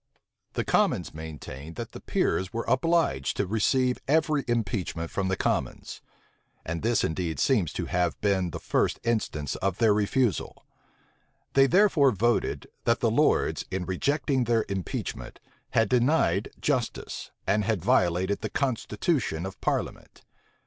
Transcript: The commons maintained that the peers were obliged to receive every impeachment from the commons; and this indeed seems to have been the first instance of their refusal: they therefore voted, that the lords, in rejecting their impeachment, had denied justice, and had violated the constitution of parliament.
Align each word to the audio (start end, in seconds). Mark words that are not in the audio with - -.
The 0.53 0.63
commons 0.63 1.13
maintained 1.13 1.75
that 1.75 1.91
the 1.91 1.99
peers 1.99 2.51
were 2.51 2.65
obliged 2.67 3.37
to 3.37 3.45
receive 3.45 3.99
every 4.07 4.43
impeachment 4.47 5.11
from 5.11 5.27
the 5.27 5.35
commons; 5.35 6.01
and 6.65 6.81
this 6.81 7.03
indeed 7.03 7.39
seems 7.39 7.71
to 7.73 7.85
have 7.85 8.19
been 8.19 8.49
the 8.49 8.57
first 8.59 8.99
instance 9.03 9.55
of 9.57 9.77
their 9.77 9.93
refusal: 9.93 10.65
they 11.53 11.67
therefore 11.67 12.09
voted, 12.09 12.65
that 12.85 12.99
the 12.99 13.11
lords, 13.11 13.63
in 13.69 13.85
rejecting 13.85 14.45
their 14.45 14.65
impeachment, 14.69 15.39
had 15.69 15.87
denied 15.87 16.49
justice, 16.59 17.29
and 17.45 17.65
had 17.65 17.85
violated 17.85 18.41
the 18.41 18.49
constitution 18.49 19.45
of 19.45 19.61
parliament. 19.61 20.23